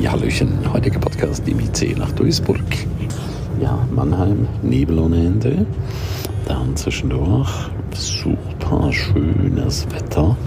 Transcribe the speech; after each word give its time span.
Ja, 0.00 0.12
Hallöchen, 0.12 0.50
heutiger 0.72 0.98
Podcast 0.98 1.46
IC 1.46 1.98
nach 1.98 2.10
Duisburg. 2.12 2.58
Ja, 3.60 3.86
Mannheim, 3.94 4.48
Nebel 4.62 4.98
ohne 4.98 5.26
Ende. 5.26 5.66
Dann 6.48 6.74
zwischendurch 6.74 7.50
super 7.94 8.90
schönes 8.90 9.86
Wetter 9.92 10.38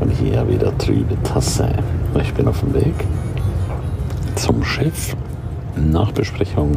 und 0.00 0.10
hier 0.10 0.48
wieder 0.48 0.76
trübe 0.76 1.16
Tasse. 1.22 1.72
Ich 2.20 2.34
bin 2.34 2.48
auf 2.48 2.58
dem 2.60 2.74
Weg 2.74 2.94
zum 4.34 4.64
Schiff. 4.64 5.14
Nachbesprechung, 5.76 6.72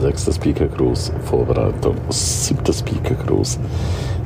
sechster 0.00 0.32
Speaker 0.32 0.68
Cruise, 0.68 1.12
Vorbereitung, 1.24 1.96
siebter 2.08 2.72
Speaker 2.72 3.16
Cruise. 3.16 3.58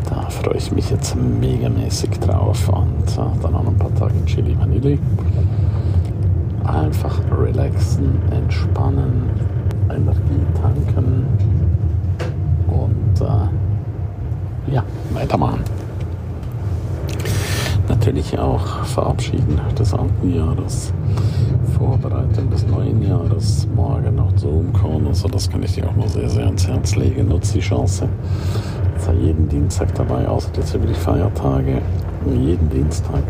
Da 0.08 0.30
freue 0.30 0.58
ich 0.58 0.70
mich 0.70 0.88
jetzt 0.90 1.16
megamäßig 1.16 2.10
drauf 2.20 2.68
und 2.68 3.10
äh, 3.12 3.42
dann 3.42 3.52
noch 3.52 3.66
ein 3.66 3.76
paar 3.76 3.92
Tage 3.96 4.14
Chili 4.26 4.56
Vanilli 4.56 5.00
einfach 6.86 7.20
relaxen, 7.36 8.20
entspannen, 8.30 9.28
Energie 9.90 10.46
tanken 10.62 11.26
und 12.68 13.20
äh, 13.20 14.72
ja, 14.72 14.84
weitermachen. 15.12 15.64
Natürlich 17.88 18.38
auch 18.38 18.84
verabschieden 18.84 19.60
des 19.76 19.92
alten 19.94 20.32
Jahres, 20.32 20.92
Vorbereitung 21.76 22.50
des 22.50 22.66
neuen 22.68 23.02
Jahres, 23.02 23.66
morgen 23.74 24.14
noch 24.14 24.36
Zoom-Call, 24.36 25.06
also 25.08 25.28
das 25.28 25.50
kann 25.50 25.62
ich 25.64 25.74
dir 25.74 25.88
auch 25.88 25.96
nur 25.96 26.08
sehr, 26.08 26.28
sehr 26.28 26.46
ans 26.46 26.68
Herz 26.68 26.94
legen. 26.94 27.28
Nutze 27.28 27.54
die 27.54 27.60
Chance. 27.60 28.08
Sei 28.98 29.14
jeden 29.14 29.48
Dienstag 29.48 29.94
dabei, 29.94 30.26
außer 30.26 30.50
jetzt 30.56 30.74
über 30.74 30.86
die 30.86 30.94
Feiertage 30.94 31.82
jeden 32.34 32.68
Dienstag 32.70 33.22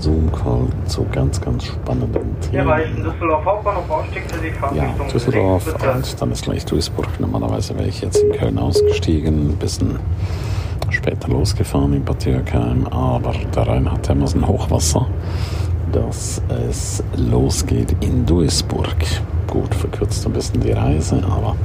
Zoom-Call 0.00 0.68
zu 0.86 1.06
ganz, 1.12 1.40
ganz 1.40 1.64
spannenden 1.64 2.40
Themen. 2.40 2.54
Ja, 2.54 2.66
weil 2.66 2.84
ich 2.86 2.96
in 2.96 3.04
Düsseldorf 3.04 3.44
Hauptbahnhof 3.44 3.84
die 4.14 4.76
Ja, 4.76 4.94
Düsseldorf 5.12 5.66
und 5.66 6.20
dann 6.20 6.32
ist 6.32 6.44
gleich 6.44 6.64
Duisburg. 6.64 7.08
Normalerweise 7.20 7.76
wäre 7.76 7.88
ich 7.88 8.00
jetzt 8.00 8.16
in 8.16 8.32
Köln 8.32 8.58
ausgestiegen, 8.58 9.50
ein 9.50 9.56
bisschen 9.56 9.98
später 10.90 11.28
losgefahren 11.28 11.94
in 11.94 12.04
Bad 12.04 12.24
Dürkheim, 12.24 12.86
aber 12.88 13.32
der 13.54 13.66
Rhein 13.66 13.90
hat 13.90 14.08
immer 14.10 14.26
so 14.26 14.38
ein 14.38 14.46
Hochwasser, 14.46 15.06
dass 15.92 16.42
es 16.68 17.02
losgeht 17.16 17.96
in 18.00 18.26
Duisburg. 18.26 18.96
Gut, 19.46 19.74
verkürzt 19.74 20.26
ein 20.26 20.32
bisschen 20.32 20.60
die 20.60 20.72
Reise, 20.72 21.22
aber 21.24 21.56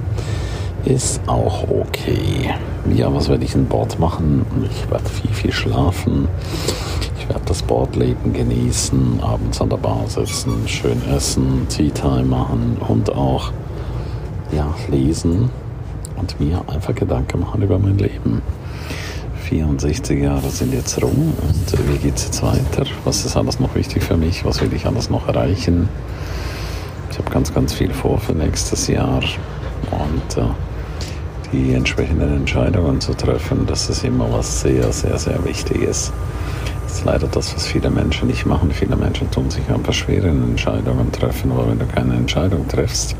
ist 0.88 1.20
auch 1.28 1.64
okay. 1.70 2.54
Ja, 2.96 3.14
was 3.14 3.28
werde 3.28 3.44
ich 3.44 3.54
in 3.56 3.66
Bord 3.66 4.00
machen? 4.00 4.46
Ich 4.72 4.90
werde 4.90 5.10
viel, 5.10 5.32
viel 5.32 5.52
schlafen. 5.52 6.28
Ich 7.20 7.28
werde 7.28 7.42
das 7.46 7.62
Bordleben 7.62 8.32
genießen, 8.32 9.20
abends 9.22 9.60
an 9.60 9.70
der 9.70 9.78
Bar 9.78 10.06
sitzen, 10.08 10.66
schön 10.66 11.02
essen, 11.10 11.68
Tea 11.68 11.90
Time 11.90 12.24
machen 12.24 12.78
und 12.88 13.14
auch 13.14 13.52
ja, 14.54 14.74
lesen 14.90 15.50
und 16.16 16.40
mir 16.40 16.62
einfach 16.68 16.96
Gedanken 16.96 17.42
machen 17.42 17.62
über 17.62 17.78
mein 17.78 17.98
Leben. 17.98 18.42
64 19.50 20.22
Jahre 20.22 20.50
sind 20.50 20.74
jetzt 20.74 21.02
rum 21.02 21.34
und 21.42 21.90
wie 21.90 21.98
geht 21.98 22.16
es 22.16 22.26
jetzt 22.26 22.44
weiter? 22.44 22.86
Was 23.04 23.26
ist 23.26 23.36
alles 23.36 23.60
noch 23.60 23.76
wichtig 23.76 24.04
für 24.04 24.16
mich? 24.16 24.46
Was 24.46 24.62
will 24.62 24.72
ich 24.74 24.86
alles 24.86 25.10
noch 25.10 25.28
erreichen? 25.28 25.90
Ich 27.12 27.18
habe 27.18 27.30
ganz, 27.30 27.54
ganz 27.54 27.74
viel 27.74 27.94
vor 27.94 28.20
für 28.20 28.34
nächstes 28.34 28.88
Jahr 28.88 29.22
und 29.92 30.38
äh, 30.38 30.48
die 31.52 31.73
entsprechenden 31.73 32.36
Entscheidungen 32.36 33.00
zu 33.00 33.14
treffen, 33.14 33.66
das 33.66 33.90
ist 33.90 34.03
immer 34.03 34.31
was 34.31 34.62
sehr, 34.62 34.92
sehr, 34.92 35.17
sehr 35.17 35.44
Wichtiges. 35.45 36.12
Das 36.84 37.00
ist 37.00 37.06
leider 37.06 37.28
das, 37.28 37.54
was 37.56 37.67
viele 37.67 37.89
Menschen 37.89 38.28
nicht 38.28 38.45
machen. 38.45 38.72
Viele 38.72 38.95
Menschen 38.95 39.30
tun 39.31 39.50
sich 39.50 39.67
einfach 39.70 39.94
schwer 39.94 40.23
in 40.26 40.44
Entscheidungen 40.44 41.12
treffen, 41.12 41.52
aber 41.52 41.70
wenn 41.70 41.80
du 41.80 41.86
keine 41.86 42.16
Entscheidung 42.16 42.67
triffst, 42.67 43.16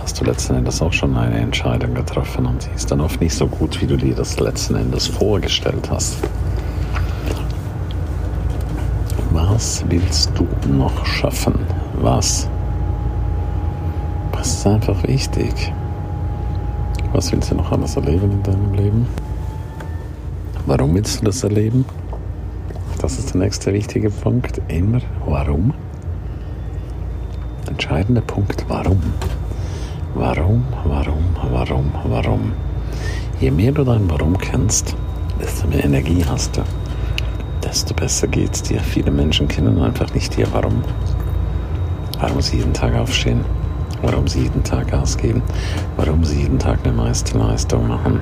hast 0.00 0.20
du 0.20 0.24
letzten 0.24 0.56
Endes 0.56 0.80
auch 0.82 0.92
schon 0.92 1.16
eine 1.16 1.38
Entscheidung 1.38 1.94
getroffen 1.94 2.46
und 2.46 2.66
die 2.66 2.74
ist 2.74 2.90
dann 2.90 3.00
oft 3.00 3.20
nicht 3.20 3.34
so 3.34 3.46
gut, 3.46 3.80
wie 3.80 3.86
du 3.86 3.96
dir 3.96 4.14
das 4.14 4.38
letzten 4.40 4.76
Endes 4.76 5.06
vorgestellt 5.06 5.90
hast. 5.90 6.16
Was 9.30 9.84
willst 9.88 10.30
du 10.34 10.46
noch 10.68 11.04
schaffen? 11.06 11.54
Was? 11.94 12.48
Was 14.32 14.54
ist 14.54 14.66
einfach 14.66 15.02
wichtig? 15.04 15.72
Was 17.12 17.30
willst 17.30 17.50
du 17.50 17.56
noch 17.56 17.70
alles 17.70 17.96
erleben 17.96 18.30
in 18.32 18.42
deinem 18.42 18.72
Leben? 18.72 19.06
Warum 20.64 20.94
willst 20.94 21.20
du 21.20 21.26
das 21.26 21.44
erleben? 21.44 21.84
Das 23.02 23.18
ist 23.18 23.34
der 23.34 23.42
nächste 23.42 23.72
wichtige 23.74 24.08
Punkt. 24.08 24.62
Immer 24.68 25.00
warum? 25.26 25.74
Entscheidender 27.68 28.22
Punkt, 28.22 28.64
warum? 28.68 29.02
Warum, 30.14 30.64
warum, 30.84 31.24
warum, 31.50 31.92
warum? 32.04 32.52
Je 33.40 33.50
mehr 33.50 33.72
du 33.72 33.84
dein 33.84 34.08
Warum 34.10 34.38
kennst, 34.38 34.96
desto 35.40 35.66
mehr 35.68 35.84
Energie 35.84 36.24
hast 36.26 36.56
du, 36.56 36.62
desto 37.62 37.92
besser 37.92 38.26
geht's 38.26 38.62
dir. 38.62 38.80
Viele 38.80 39.10
Menschen 39.10 39.48
kennen 39.48 39.82
einfach 39.82 40.14
nicht 40.14 40.38
ihr 40.38 40.46
Warum. 40.52 40.82
Warum 42.20 42.40
sie 42.40 42.58
jeden 42.58 42.72
Tag 42.72 42.94
aufstehen, 42.94 43.44
warum 44.02 44.26
sie 44.26 44.42
jeden 44.42 44.62
Tag 44.62 44.90
Gas 44.90 45.16
geben, 45.16 45.42
warum 45.96 46.24
sie 46.24 46.42
jeden 46.42 46.58
Tag 46.58 46.80
eine 46.84 46.92
Meisterleistung 46.92 47.88
machen. 47.88 48.20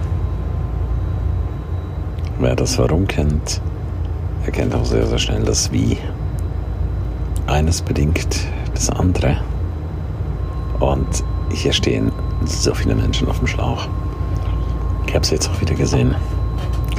Wer 2.38 2.56
das 2.56 2.78
Warum 2.78 3.06
kennt, 3.06 3.60
erkennt 4.44 4.74
auch 4.74 4.84
sehr, 4.84 5.06
sehr 5.06 5.18
schnell 5.18 5.42
das 5.42 5.72
Wie. 5.72 5.98
Eines 7.46 7.82
bedingt 7.82 8.46
das 8.74 8.88
andere. 8.90 9.38
Und 10.78 11.24
hier 11.52 11.72
stehen 11.72 12.12
so 12.46 12.72
viele 12.74 12.94
Menschen 12.94 13.28
auf 13.28 13.38
dem 13.38 13.46
Schlauch. 13.46 13.88
Ich 15.06 15.14
habe 15.14 15.24
es 15.24 15.30
jetzt 15.30 15.50
auch 15.50 15.60
wieder 15.60 15.74
gesehen. 15.74 16.14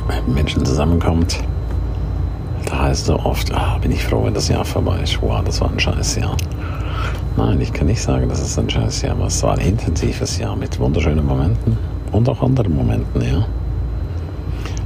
Wenn 0.07 0.33
Menschen 0.33 0.65
zusammenkommt, 0.65 1.39
da 2.71 2.83
heißt 2.83 3.07
so 3.07 3.19
oft, 3.19 3.53
ah, 3.53 3.77
bin 3.81 3.91
ich 3.91 4.01
froh, 4.01 4.23
wenn 4.23 4.33
das 4.33 4.47
Jahr 4.47 4.63
vorbei 4.63 5.01
ist. 5.03 5.21
Wow, 5.21 5.43
das 5.43 5.59
war 5.59 5.69
ein 5.69 5.79
scheiß 5.79 6.15
Jahr. 6.15 6.37
Nein, 7.35 7.59
ich 7.59 7.73
kann 7.73 7.87
nicht 7.87 8.01
sagen, 8.01 8.29
dass 8.29 8.39
es 8.41 8.57
ein 8.57 8.69
scheiß 8.69 9.01
Jahr 9.01 9.19
war. 9.19 9.27
Es 9.27 9.43
war 9.43 9.55
ein 9.57 9.59
intensives 9.59 10.37
Jahr 10.37 10.55
mit 10.55 10.79
wunderschönen 10.79 11.25
Momenten 11.25 11.77
und 12.13 12.29
auch 12.29 12.41
anderen 12.41 12.73
Momenten, 12.73 13.21
ja. 13.21 13.45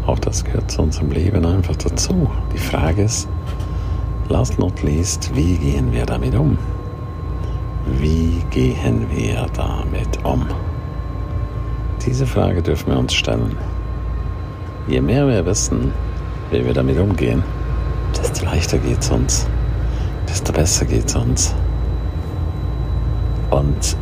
Auch 0.08 0.18
das 0.18 0.44
gehört 0.44 0.72
zu 0.72 0.82
unserem 0.82 1.12
Leben 1.12 1.46
einfach 1.46 1.76
dazu. 1.76 2.28
Die 2.54 2.58
Frage 2.58 3.04
ist, 3.04 3.28
last 4.30 4.58
not 4.58 4.82
least, 4.82 5.30
wie 5.36 5.56
gehen 5.56 5.92
wir 5.92 6.08
damit 6.08 6.34
um? 6.34 6.58
Wie 8.00 8.42
gehen 8.50 9.06
wir 9.12 9.46
damit 9.54 10.24
um? 10.24 10.44
Diese 12.04 12.26
Frage 12.26 12.64
dürfen 12.64 12.92
wir 12.92 12.98
uns 12.98 13.14
stellen. 13.14 13.56
Je 14.88 15.02
mehr 15.02 15.28
wir 15.28 15.46
wissen, 15.46 15.94
wie 16.50 16.66
wir 16.66 16.74
damit 16.74 16.98
umgehen, 16.98 17.44
desto 18.36 18.48
leichter 18.48 18.78
geht 18.80 19.00
es 19.00 19.10
uns, 19.12 19.48
desto 20.28 20.52
besser 20.52 20.84
geht 20.84 21.06
es 21.06 21.16
uns. 21.16 21.56
Und 23.50 23.96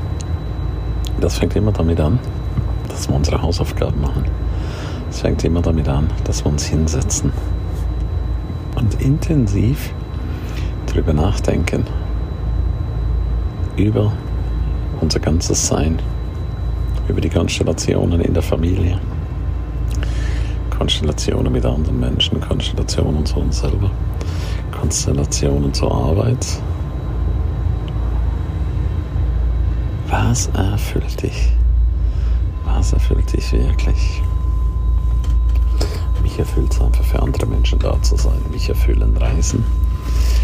das 1.22 1.38
fängt 1.38 1.56
immer 1.56 1.72
damit 1.72 2.00
an, 2.00 2.18
dass 2.90 3.08
wir 3.08 3.16
unsere 3.16 3.40
Hausaufgaben 3.40 4.02
machen. 4.02 4.26
Es 5.08 5.22
fängt 5.22 5.44
immer 5.44 5.62
damit 5.62 5.88
an, 5.88 6.10
dass 6.24 6.44
wir 6.44 6.52
uns 6.52 6.66
hinsetzen 6.66 7.32
und 8.76 9.00
intensiv 9.00 9.94
darüber 10.88 11.14
nachdenken, 11.14 11.86
über 13.78 14.14
unser 15.00 15.20
ganzes 15.20 15.68
Sein, 15.68 16.00
über 17.08 17.22
die 17.22 17.30
Konstellationen 17.30 18.20
in 18.20 18.34
der 18.34 18.42
Familie, 18.42 19.00
Konstellationen 20.84 21.54
mit 21.54 21.66
anderen 21.66 21.98
Menschen, 21.98 22.42
Konstellationen 22.42 23.26
zu 23.26 23.38
uns 23.38 23.60
selber, 23.62 23.90
Konstellationen 24.78 25.74
zur 25.74 25.90
Arbeit, 25.90 26.46
Was 30.10 30.48
erfüllt 30.48 31.24
dich? 31.24 31.54
Was 32.66 32.92
erfüllt 32.92 33.32
dich 33.32 33.54
wirklich? 33.54 34.22
Mich 36.22 36.38
erfüllt 36.38 36.74
es 36.74 36.82
einfach 36.82 37.06
für 37.06 37.22
andere 37.22 37.46
Menschen 37.46 37.80
da 37.80 38.02
zu 38.02 38.18
sein. 38.18 38.42
Mich 38.52 38.68
erfüllen 38.68 39.16
Reisen. 39.16 39.64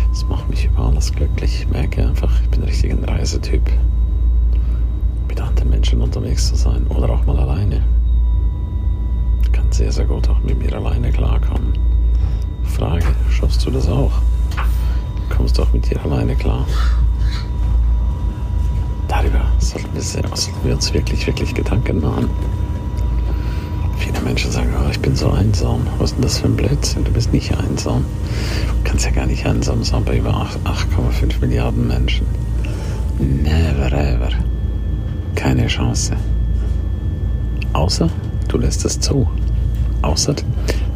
Das 0.09 0.25
macht 0.30 0.50
mich 0.50 0.63
über 0.63 0.83
alles 0.83 1.12
glücklich. 1.12 1.63
Ich 1.63 1.68
merke 1.68 2.07
einfach, 2.07 2.31
ich 2.42 2.47
bin 2.47 2.63
richtig 2.63 2.94
ein 2.94 3.03
Reisetyp. 3.03 3.69
Mit 5.27 5.42
anderen 5.42 5.69
Menschen 5.69 6.01
unterwegs 6.01 6.47
zu 6.47 6.56
sein 6.56 6.88
oder 6.88 7.09
auch 7.09 7.25
mal 7.25 7.38
alleine. 7.38 7.83
Sehr, 9.71 9.92
sehr 9.92 10.06
gut 10.06 10.27
auch 10.30 10.39
mit 10.42 10.57
mir 10.60 10.74
alleine 10.75 11.12
klarkommen. 11.12 11.74
Frage, 12.63 13.06
schaffst 13.30 13.66
du 13.66 13.71
das 13.71 13.88
auch? 13.88 14.12
Kommst 15.30 15.57
du 15.57 15.63
auch 15.63 15.71
mit 15.71 15.89
dir 15.89 16.04
alleine 16.04 16.36
klar? 16.36 16.66
Darüber 19.07 19.42
sollten 19.60 19.94
wir, 19.94 20.01
sollten 20.01 20.63
wir 20.63 20.74
uns 20.75 20.94
wirklich, 20.94 21.25
wirklich 21.27 21.54
Gedanken 21.54 22.01
machen. 22.01 22.30
Viele 23.98 24.19
Menschen 24.21 24.51
sagen, 24.51 24.69
oh, 24.77 24.89
ich 24.89 25.00
bin 25.00 25.16
so 25.16 25.30
einsam. 25.30 25.81
Was 25.98 26.12
ist 26.12 26.16
denn 26.16 26.24
das 26.24 26.39
für 26.39 26.48
ein 26.48 26.56
Blödsinn? 26.56 27.04
Du 27.04 27.12
bist 27.12 27.31
nicht 27.33 27.56
einsam. 27.57 28.06
Du 28.83 28.89
kannst 28.89 29.06
ja 29.06 29.12
gar 29.12 29.25
nicht 29.25 29.45
einsam 29.45 29.83
sein 29.83 30.04
bei 30.04 30.18
über 30.18 30.31
8,5 30.66 31.39
Milliarden 31.42 31.88
Menschen. 31.88 32.25
Never 33.19 33.92
ever. 33.92 34.30
Keine 35.36 35.68
Chance. 35.68 36.13
Außer 37.74 38.10
du 38.48 38.57
lässt 38.57 38.86
es 38.86 39.00
zu. 39.00 39.27
Außer 40.01 40.36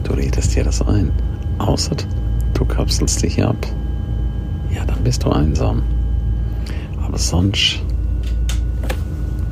du 0.03 0.13
redest 0.13 0.55
dir 0.55 0.63
das 0.63 0.81
ein. 0.81 1.11
Außer 1.57 1.95
du 2.53 2.65
kapselst 2.65 3.21
dich 3.23 3.43
ab. 3.43 3.57
Ja, 4.73 4.85
dann 4.85 5.03
bist 5.03 5.23
du 5.23 5.29
einsam. 5.29 5.83
Aber 7.05 7.17
sonst, 7.17 7.79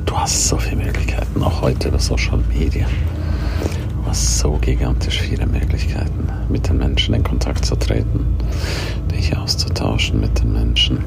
du 0.06 0.16
hast 0.16 0.48
so 0.48 0.56
viele 0.56 0.84
Möglichkeiten, 0.84 1.42
auch 1.42 1.62
heute 1.62 1.88
über 1.88 1.98
Social 1.98 2.40
Media. 2.48 2.86
Du 3.90 4.08
hast 4.08 4.38
so 4.38 4.52
gigantisch 4.60 5.20
viele 5.20 5.46
Möglichkeiten, 5.46 6.28
mit 6.48 6.68
den 6.68 6.78
Menschen 6.78 7.14
in 7.14 7.22
Kontakt 7.22 7.64
zu 7.64 7.76
treten, 7.76 8.26
dich 9.14 9.36
auszutauschen 9.36 10.20
mit 10.20 10.40
den 10.40 10.52
Menschen. 10.52 11.04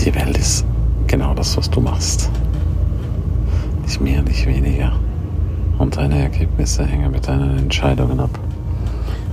Die 0.00 0.14
Welt 0.14 0.36
ist 0.36 0.66
genau 1.06 1.32
das, 1.34 1.56
was 1.56 1.70
du 1.70 1.80
machst. 1.80 2.28
Nicht 3.84 4.00
mehr, 4.00 4.22
nicht 4.22 4.46
weniger. 4.46 4.92
Und 5.78 5.96
deine 5.96 6.22
Ergebnisse 6.22 6.86
hängen 6.86 7.10
mit 7.10 7.28
deinen 7.28 7.58
Entscheidungen 7.58 8.18
ab. 8.18 8.30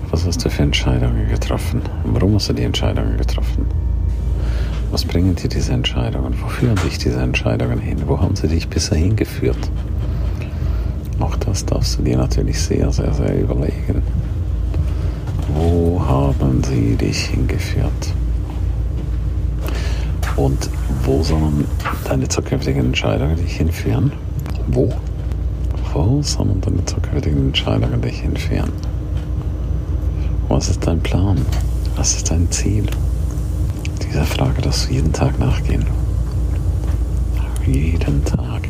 Was 0.09 0.25
hast 0.25 0.43
du 0.43 0.49
für 0.49 0.63
Entscheidungen 0.63 1.29
getroffen? 1.29 1.81
Warum 2.03 2.35
hast 2.35 2.49
du 2.49 2.53
die 2.53 2.63
Entscheidungen 2.63 3.17
getroffen? 3.17 3.65
Was 4.91 5.05
bringen 5.05 5.35
dir 5.35 5.47
diese 5.47 5.71
Entscheidungen? 5.71 6.35
Wo 6.41 6.47
führen 6.47 6.75
dich 6.83 6.97
diese 6.97 7.21
Entscheidungen 7.21 7.79
hin? 7.79 8.03
Wo 8.07 8.19
haben 8.19 8.35
sie 8.35 8.49
dich 8.49 8.67
bisher 8.67 8.97
hingeführt? 8.97 9.71
Auch 11.21 11.37
das 11.37 11.65
darfst 11.65 11.97
du 11.97 12.03
dir 12.03 12.17
natürlich 12.17 12.59
sehr, 12.59 12.91
sehr, 12.91 13.13
sehr 13.13 13.39
überlegen. 13.39 14.01
Wo 15.55 16.03
haben 16.05 16.61
sie 16.61 16.97
dich 16.97 17.27
hingeführt? 17.27 18.13
Und 20.35 20.69
wo 21.03 21.23
sollen 21.23 21.65
deine 22.03 22.27
zukünftigen 22.27 22.87
Entscheidungen 22.87 23.37
dich 23.37 23.55
hinführen? 23.55 24.11
Wo? 24.73 24.89
Wo 25.93 26.21
sollen 26.21 26.61
deine 26.61 26.85
zukünftigen 26.85 27.47
Entscheidungen 27.47 28.01
dich 28.01 28.19
hinführen? 28.19 28.71
Was 30.47 30.69
ist 30.69 30.87
dein 30.87 31.01
Plan? 31.01 31.45
Was 31.97 32.15
ist 32.15 32.31
dein 32.31 32.49
Ziel? 32.51 32.85
Dieser 34.01 34.23
Frage 34.23 34.61
darfst 34.61 34.87
du 34.89 34.93
jeden 34.93 35.11
Tag 35.11 35.37
nachgehen. 35.39 35.85
Jeden 37.67 38.23
Tag. 38.23 38.69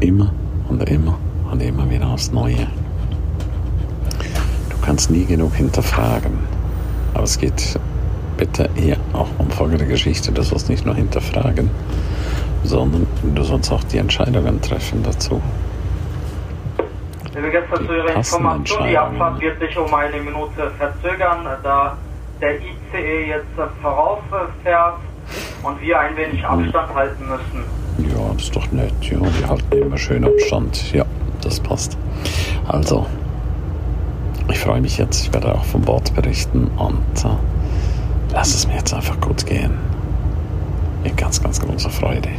Immer 0.00 0.32
und 0.68 0.82
immer 0.90 1.16
und 1.48 1.62
immer 1.62 1.88
wieder 1.88 2.08
aufs 2.08 2.32
Neue. 2.32 2.66
Du 4.68 4.76
kannst 4.82 5.12
nie 5.12 5.24
genug 5.24 5.54
hinterfragen. 5.54 6.32
Aber 7.14 7.22
es 7.22 7.38
geht 7.38 7.78
bitte 8.36 8.68
eher 8.74 8.96
auch 9.12 9.28
um 9.38 9.48
folgende 9.48 9.86
Geschichte. 9.86 10.32
Du 10.32 10.42
sollst 10.42 10.68
nicht 10.68 10.84
nur 10.84 10.96
hinterfragen, 10.96 11.70
sondern 12.64 13.06
du 13.22 13.42
sollst 13.42 13.70
auch 13.72 13.84
die 13.84 13.98
Entscheidungen 13.98 14.60
treffen 14.60 15.02
dazu. 15.02 15.40
Liebe 17.34 17.50
Gäste, 17.50 17.74
zu 17.86 17.92
Ihrer 17.92 18.14
Information, 18.16 18.88
die 18.88 18.96
Abfahrt 18.96 19.40
wird 19.40 19.58
sich 19.60 19.76
um 19.76 19.92
eine 19.92 20.16
Minute 20.18 20.70
verzögern, 20.78 21.46
da 21.62 21.96
der 22.40 22.56
ICE 22.56 23.28
jetzt 23.28 23.46
vorausfährt 23.82 24.98
und 25.62 25.80
wir 25.80 25.98
ein 25.98 26.16
wenig 26.16 26.44
Abstand 26.44 26.94
halten 26.94 27.24
müssen. 27.28 27.64
Ja, 27.98 28.32
das 28.34 28.44
ist 28.44 28.56
doch 28.56 28.70
nett. 28.72 28.92
Ja, 29.02 29.18
wir 29.20 29.48
halten 29.48 29.72
immer 29.72 29.98
schön 29.98 30.24
Abstand. 30.24 30.92
Ja, 30.92 31.04
das 31.42 31.60
passt. 31.60 31.96
Also, 32.68 33.06
ich 34.50 34.58
freue 34.58 34.80
mich 34.80 34.98
jetzt. 34.98 35.26
Ich 35.26 35.32
werde 35.32 35.54
auch 35.54 35.64
vom 35.64 35.82
Bord 35.82 36.14
berichten 36.14 36.70
und 36.76 37.24
äh, 37.24 37.36
lass 38.32 38.54
es 38.54 38.66
mir 38.66 38.74
jetzt 38.76 38.92
einfach 38.92 39.20
gut 39.20 39.46
gehen. 39.46 39.78
Mit 41.02 41.16
ganz, 41.16 41.42
ganz 41.42 41.60
großer 41.60 41.90
Freude. 41.90 42.30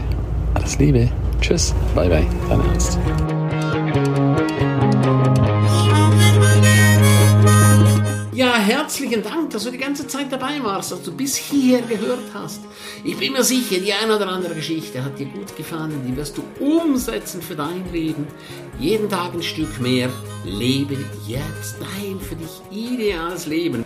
Alles 0.66 0.80
Liebe. 0.80 1.12
Tschüss. 1.42 1.76
Bye, 1.94 2.10
bye. 2.10 2.26
Dein 2.50 2.60
Ernst. 2.60 2.98
Ja, 8.34 8.56
herzlichen 8.56 9.22
Dank, 9.22 9.52
dass 9.52 9.66
du 9.66 9.70
die 9.70 9.78
ganze 9.78 10.08
Zeit 10.08 10.32
dabei 10.32 10.64
warst, 10.64 10.92
dass 10.92 11.04
du 11.04 11.12
bis 11.12 11.36
hierher 11.36 11.84
gehört 11.84 12.24
hast. 12.34 12.62
Ich 13.04 13.16
bin 13.16 13.34
mir 13.34 13.44
sicher, 13.44 13.78
die 13.78 13.94
eine 13.94 14.16
oder 14.16 14.28
andere 14.28 14.56
Geschichte 14.56 15.04
hat 15.04 15.20
dir 15.20 15.28
gut 15.28 15.56
gefallen, 15.56 16.02
die 16.08 16.18
wirst 16.18 16.36
du 16.36 16.44
umsetzen 16.60 17.44
für 17.44 17.56
dein 17.56 17.84
Leben. 17.94 18.26
Jeden 18.80 19.08
Tag 19.08 19.36
ein 19.36 19.44
Stück 19.44 19.80
mehr. 19.80 20.10
Lebe 20.44 20.98
jetzt 21.28 21.76
dein 21.80 22.20
für 22.20 22.36
dich 22.36 22.62
ideales 22.72 23.46
Leben. 23.46 23.86